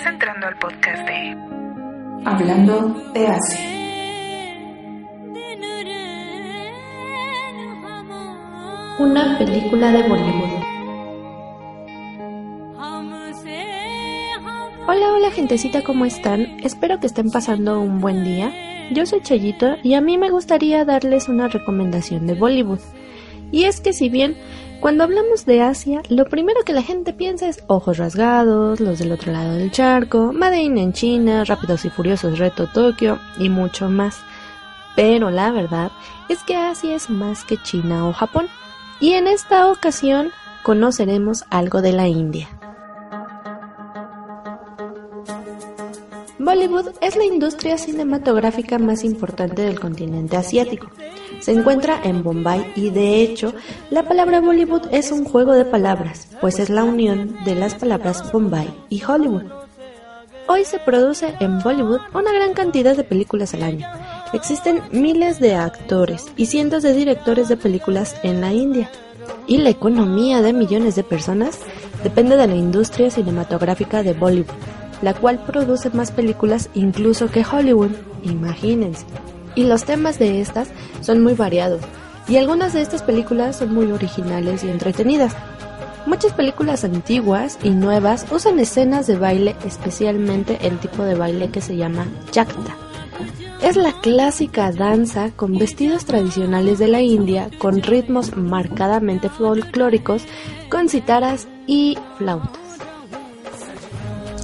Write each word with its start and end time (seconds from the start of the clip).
Estás 0.00 0.14
entrando 0.14 0.46
al 0.46 0.56
podcast 0.56 1.06
de 1.06 1.36
Hablando 2.24 3.12
de 3.12 3.26
Asia. 3.26 3.60
Una 8.98 9.36
película 9.36 9.92
de 9.92 10.08
Bollywood. 10.08 10.64
Hola, 14.88 15.12
hola 15.12 15.30
gentecita, 15.32 15.82
¿cómo 15.82 16.06
están? 16.06 16.58
Espero 16.64 16.98
que 16.98 17.06
estén 17.06 17.30
pasando 17.30 17.78
un 17.82 18.00
buen 18.00 18.24
día. 18.24 18.54
Yo 18.92 19.04
soy 19.04 19.20
Chayito 19.20 19.76
y 19.82 19.92
a 19.92 20.00
mí 20.00 20.16
me 20.16 20.30
gustaría 20.30 20.86
darles 20.86 21.28
una 21.28 21.48
recomendación 21.48 22.26
de 22.26 22.32
Bollywood. 22.32 22.80
Y 23.52 23.64
es 23.64 23.82
que 23.82 23.92
si 23.92 24.08
bien 24.08 24.34
cuando 24.80 25.04
hablamos 25.04 25.44
de 25.44 25.60
Asia, 25.62 26.02
lo 26.08 26.24
primero 26.24 26.62
que 26.64 26.72
la 26.72 26.82
gente 26.82 27.12
piensa 27.12 27.48
es 27.48 27.62
ojos 27.66 27.98
rasgados, 27.98 28.80
los 28.80 28.98
del 28.98 29.12
otro 29.12 29.30
lado 29.30 29.52
del 29.52 29.70
charco, 29.70 30.32
Made 30.32 30.64
en 30.64 30.92
China, 30.92 31.44
Rápidos 31.44 31.84
y 31.84 31.90
Furiosos 31.90 32.38
Reto 32.38 32.66
Tokio 32.66 33.18
y 33.38 33.50
mucho 33.50 33.90
más. 33.90 34.18
Pero 34.96 35.30
la 35.30 35.50
verdad 35.50 35.90
es 36.28 36.42
que 36.42 36.56
Asia 36.56 36.96
es 36.96 37.10
más 37.10 37.44
que 37.44 37.56
China 37.62 38.08
o 38.08 38.12
Japón. 38.12 38.48
Y 39.00 39.12
en 39.12 39.26
esta 39.26 39.70
ocasión 39.70 40.30
conoceremos 40.62 41.44
algo 41.50 41.82
de 41.82 41.92
la 41.92 42.08
India. 42.08 42.48
Bollywood 46.38 46.92
es 47.02 47.16
la 47.16 47.24
industria 47.24 47.76
cinematográfica 47.76 48.78
más 48.78 49.04
importante 49.04 49.60
del 49.62 49.78
continente 49.78 50.38
asiático. 50.38 50.90
Se 51.40 51.52
encuentra 51.52 52.00
en 52.04 52.22
Bombay 52.22 52.72
y 52.76 52.90
de 52.90 53.22
hecho 53.22 53.52
la 53.90 54.02
palabra 54.02 54.40
Bollywood 54.40 54.88
es 54.92 55.10
un 55.10 55.24
juego 55.24 55.52
de 55.52 55.64
palabras, 55.64 56.28
pues 56.40 56.58
es 56.58 56.70
la 56.70 56.84
unión 56.84 57.36
de 57.44 57.54
las 57.54 57.74
palabras 57.74 58.30
Bombay 58.32 58.68
y 58.88 59.02
Hollywood. 59.02 59.44
Hoy 60.46 60.64
se 60.64 60.78
produce 60.78 61.34
en 61.40 61.60
Bollywood 61.60 62.00
una 62.12 62.32
gran 62.32 62.54
cantidad 62.54 62.96
de 62.96 63.04
películas 63.04 63.54
al 63.54 63.62
año. 63.62 63.86
Existen 64.32 64.82
miles 64.92 65.40
de 65.40 65.54
actores 65.54 66.26
y 66.36 66.46
cientos 66.46 66.82
de 66.82 66.92
directores 66.92 67.48
de 67.48 67.56
películas 67.56 68.16
en 68.22 68.40
la 68.40 68.52
India. 68.52 68.90
Y 69.46 69.58
la 69.58 69.70
economía 69.70 70.42
de 70.42 70.52
millones 70.52 70.94
de 70.94 71.04
personas 71.04 71.58
depende 72.02 72.36
de 72.36 72.46
la 72.46 72.54
industria 72.54 73.10
cinematográfica 73.10 74.02
de 74.02 74.12
Bollywood 74.12 74.54
la 75.02 75.14
cual 75.14 75.38
produce 75.44 75.90
más 75.90 76.10
películas 76.10 76.68
incluso 76.74 77.30
que 77.30 77.44
Hollywood, 77.44 77.92
imagínense. 78.22 79.06
Y 79.54 79.64
los 79.64 79.84
temas 79.84 80.18
de 80.18 80.40
estas 80.40 80.68
son 81.00 81.22
muy 81.22 81.34
variados, 81.34 81.80
y 82.28 82.36
algunas 82.36 82.72
de 82.72 82.82
estas 82.82 83.02
películas 83.02 83.56
son 83.56 83.74
muy 83.74 83.90
originales 83.90 84.62
y 84.64 84.68
entretenidas. 84.68 85.34
Muchas 86.06 86.32
películas 86.32 86.84
antiguas 86.84 87.58
y 87.62 87.70
nuevas 87.70 88.26
usan 88.30 88.58
escenas 88.58 89.06
de 89.06 89.16
baile, 89.16 89.56
especialmente 89.66 90.58
el 90.62 90.78
tipo 90.78 91.02
de 91.02 91.14
baile 91.14 91.50
que 91.50 91.60
se 91.60 91.76
llama 91.76 92.06
Yakta. 92.32 92.76
Es 93.62 93.76
la 93.76 93.92
clásica 94.00 94.72
danza 94.72 95.30
con 95.36 95.58
vestidos 95.58 96.06
tradicionales 96.06 96.78
de 96.78 96.88
la 96.88 97.02
India, 97.02 97.50
con 97.58 97.82
ritmos 97.82 98.34
marcadamente 98.34 99.28
folclóricos, 99.28 100.22
con 100.70 100.88
citaras 100.88 101.46
y 101.66 101.98
flautas. 102.16 102.58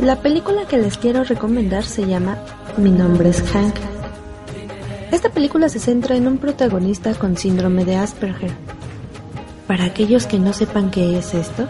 La 0.00 0.16
película 0.16 0.66
que 0.66 0.78
les 0.78 0.98
quiero 0.98 1.22
recomendar 1.22 1.84
se 1.84 2.04
llama 2.06 2.36
Mi 2.76 2.90
nombre 2.90 3.28
es 3.28 3.40
Hank. 3.52 3.76
Esta 5.10 5.30
película 5.30 5.68
se 5.68 5.78
centra 5.78 6.16
en 6.16 6.26
un 6.26 6.38
protagonista 6.38 7.14
con 7.14 7.36
síndrome 7.36 7.84
de 7.84 7.96
Asperger. 7.96 8.52
Para 9.66 9.84
aquellos 9.84 10.26
que 10.26 10.38
no 10.38 10.52
sepan 10.52 10.90
qué 10.90 11.18
es 11.18 11.34
esto, 11.34 11.66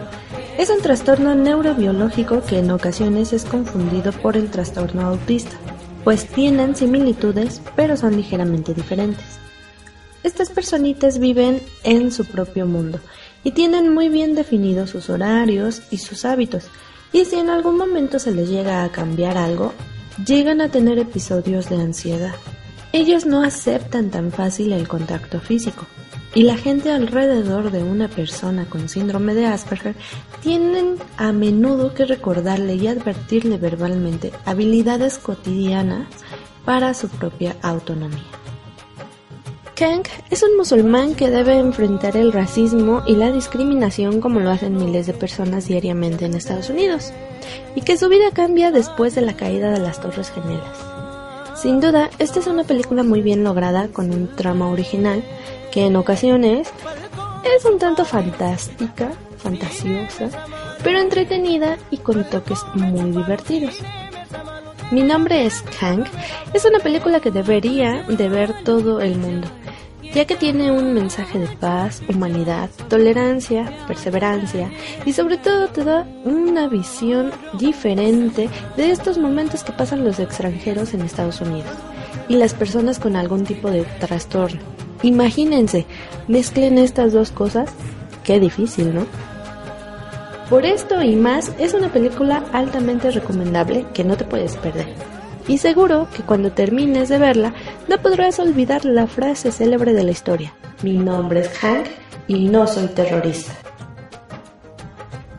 es 0.57 0.69
un 0.69 0.81
trastorno 0.81 1.35
neurobiológico 1.35 2.41
que 2.41 2.59
en 2.59 2.71
ocasiones 2.71 3.33
es 3.33 3.45
confundido 3.45 4.11
por 4.11 4.37
el 4.37 4.49
trastorno 4.49 5.01
autista, 5.01 5.55
pues 6.03 6.27
tienen 6.27 6.75
similitudes 6.75 7.61
pero 7.75 7.97
son 7.97 8.15
ligeramente 8.15 8.73
diferentes. 8.73 9.39
Estas 10.23 10.49
personitas 10.49 11.19
viven 11.19 11.61
en 11.83 12.11
su 12.11 12.25
propio 12.25 12.65
mundo 12.65 12.99
y 13.43 13.51
tienen 13.51 13.93
muy 13.93 14.09
bien 14.09 14.33
definidos 14.33 14.89
sus 14.89 15.09
horarios 15.09 15.83
y 15.91 15.97
sus 15.97 16.25
hábitos, 16.25 16.65
y 17.13 17.25
si 17.25 17.35
en 17.35 17.49
algún 17.49 17.77
momento 17.77 18.17
se 18.17 18.31
les 18.31 18.49
llega 18.49 18.83
a 18.83 18.91
cambiar 18.91 19.37
algo, 19.37 19.73
llegan 20.25 20.61
a 20.61 20.69
tener 20.69 20.99
episodios 20.99 21.69
de 21.69 21.75
ansiedad. 21.75 22.33
Ellos 22.93 23.25
no 23.25 23.43
aceptan 23.43 24.09
tan 24.09 24.31
fácil 24.31 24.71
el 24.73 24.87
contacto 24.87 25.39
físico 25.39 25.85
y 26.35 26.43
la 26.43 26.57
gente 26.57 26.91
alrededor 26.91 27.71
de 27.71 27.81
una 27.81 28.09
persona 28.09 28.65
con 28.65 28.89
síndrome 28.89 29.33
de 29.33 29.45
Asperger 29.45 29.95
tienen 30.41 30.97
a 31.17 31.31
menudo 31.31 31.93
que 31.93 32.05
recordarle 32.05 32.75
y 32.75 32.87
advertirle 32.87 33.57
verbalmente 33.57 34.31
habilidades 34.45 35.17
cotidianas 35.17 36.07
para 36.65 36.93
su 36.93 37.07
propia 37.07 37.55
autonomía. 37.61 38.19
Kang 39.75 40.03
es 40.29 40.41
un 40.41 40.55
musulmán 40.55 41.15
que 41.15 41.29
debe 41.29 41.57
enfrentar 41.57 42.15
el 42.15 42.31
racismo 42.31 43.03
y 43.05 43.15
la 43.15 43.31
discriminación 43.31 44.21
como 44.21 44.39
lo 44.39 44.49
hacen 44.49 44.77
miles 44.77 45.05
de 45.07 45.13
personas 45.13 45.67
diariamente 45.67 46.25
en 46.25 46.33
Estados 46.33 46.69
Unidos, 46.69 47.11
y 47.75 47.81
que 47.81 47.97
su 47.97 48.07
vida 48.07 48.31
cambia 48.33 48.71
después 48.71 49.15
de 49.15 49.21
la 49.21 49.35
caída 49.35 49.71
de 49.71 49.79
las 49.79 49.99
Torres 49.99 50.31
Gemelas. 50.31 51.04
Sin 51.65 51.81
duda, 51.81 52.11
esta 52.19 52.39
es 52.39 52.45
una 52.45 52.63
película 52.63 53.01
muy 53.01 53.23
bien 53.23 53.43
lograda 53.43 53.87
con 53.87 54.13
un 54.13 54.27
trama 54.27 54.69
original 54.69 55.23
que 55.71 55.87
en 55.87 55.95
ocasiones 55.95 56.69
es 57.43 57.65
un 57.65 57.79
tanto 57.79 58.05
fantástica, 58.05 59.11
fantasiosa, 59.37 60.29
pero 60.83 60.99
entretenida 60.99 61.79
y 61.89 61.97
con 61.97 62.23
toques 62.29 62.59
muy 62.75 63.09
divertidos. 63.09 63.79
Mi 64.91 65.01
nombre 65.01 65.43
es 65.47 65.63
Kang 65.79 66.05
es 66.53 66.65
una 66.65 66.77
película 66.77 67.19
que 67.19 67.31
debería 67.31 68.03
de 68.03 68.29
ver 68.29 68.63
todo 68.63 69.01
el 69.01 69.17
mundo 69.17 69.47
ya 70.15 70.23
que 70.23 70.37
tiene 70.37 70.71
un 70.71 70.93
mensaje 70.93 71.37
de 71.39 71.47
paz, 71.57 72.01
humanidad, 72.07 72.69
tolerancia, 72.87 73.69
perseverancia 73.85 74.71
y 75.05 75.11
sobre 75.11 75.37
todo 75.37 75.67
te 75.67 75.83
da 75.83 76.07
una 76.23 76.69
visión 76.69 77.33
diferente 77.59 78.49
de 78.77 78.91
estos 78.91 79.17
momentos 79.17 79.65
que 79.65 79.73
pasan 79.73 80.05
los 80.05 80.19
extranjeros 80.19 80.93
en 80.93 81.01
Estados 81.01 81.41
Unidos 81.41 81.75
y 82.29 82.37
las 82.37 82.53
personas 82.53 82.97
con 82.97 83.17
algún 83.17 83.43
tipo 83.43 83.69
de 83.69 83.83
trastorno. 83.99 84.61
Imagínense, 85.03 85.85
mezclen 86.29 86.77
estas 86.77 87.11
dos 87.11 87.31
cosas, 87.31 87.69
qué 88.23 88.39
difícil, 88.39 88.95
¿no? 88.95 89.05
Por 90.49 90.65
esto 90.65 91.01
y 91.01 91.17
más, 91.17 91.51
es 91.59 91.73
una 91.73 91.89
película 91.89 92.41
altamente 92.53 93.11
recomendable 93.11 93.85
que 93.93 94.05
no 94.05 94.15
te 94.15 94.23
puedes 94.23 94.55
perder 94.55 94.87
y 95.47 95.57
seguro 95.57 96.07
que 96.15 96.23
cuando 96.23 96.51
termines 96.51 97.09
de 97.09 97.17
verla 97.17 97.53
no 97.87 98.01
podrás 98.01 98.39
olvidar 98.39 98.85
la 98.85 99.07
frase 99.07 99.51
célebre 99.51 99.93
de 99.93 100.03
la 100.03 100.11
historia. 100.11 100.53
Mi 100.81 100.97
nombre 100.97 101.41
es 101.41 101.49
Hank 101.59 101.85
y 102.27 102.47
no 102.47 102.67
soy 102.67 102.87
terrorista. 102.87 103.53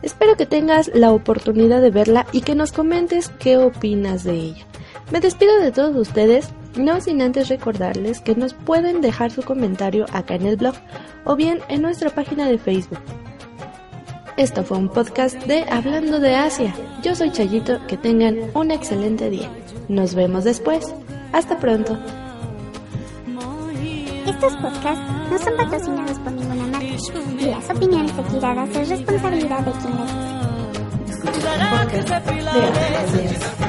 Espero 0.01 0.37
que 0.37 0.45
tengas 0.45 0.89
la 0.93 1.11
oportunidad 1.11 1.81
de 1.81 1.91
verla 1.91 2.25
y 2.31 2.41
que 2.41 2.55
nos 2.55 2.71
comentes 2.71 3.29
qué 3.39 3.57
opinas 3.57 4.23
de 4.23 4.33
ella. 4.35 4.65
Me 5.11 5.19
despido 5.19 5.57
de 5.59 5.71
todos 5.71 5.95
ustedes, 5.95 6.49
no 6.75 7.01
sin 7.01 7.21
antes 7.21 7.49
recordarles 7.49 8.21
que 8.21 8.35
nos 8.35 8.53
pueden 8.53 9.01
dejar 9.01 9.31
su 9.31 9.41
comentario 9.41 10.05
acá 10.13 10.35
en 10.35 10.45
el 10.45 10.57
blog 10.57 10.75
o 11.25 11.35
bien 11.35 11.59
en 11.69 11.81
nuestra 11.81 12.09
página 12.09 12.47
de 12.47 12.57
Facebook. 12.57 12.99
Esto 14.37 14.63
fue 14.63 14.77
un 14.77 14.89
podcast 14.89 15.35
de 15.45 15.63
Hablando 15.63 16.19
de 16.19 16.35
Asia. 16.35 16.73
Yo 17.03 17.15
soy 17.15 17.31
Chayito, 17.31 17.79
que 17.87 17.97
tengan 17.97 18.37
un 18.53 18.69
excelente 18.69 19.29
día. 19.29 19.49
Nos 19.87 20.15
vemos 20.15 20.43
después. 20.43 20.93
Hasta 21.33 21.57
pronto. 21.57 21.97
Estos 24.25 24.55
podcasts 24.57 25.31
no 25.31 25.39
son 25.39 25.57
patrocinados 25.57 26.19
por 26.19 26.31
ninguna 26.33 26.67
marca 26.67 26.85
y 27.39 27.45
las 27.45 27.69
opiniones 27.69 28.11
aquí 28.17 28.39
dadas 28.39 28.69
es 28.75 28.89
responsabilidad 28.89 29.59
de 29.59 29.71
quien 29.71 29.97
las 32.91 33.13
dice. 33.13 33.66